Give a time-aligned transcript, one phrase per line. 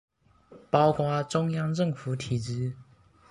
[0.71, 2.75] 包括中央政府體制